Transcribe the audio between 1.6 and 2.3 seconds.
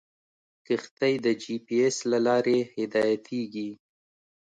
پي ایس له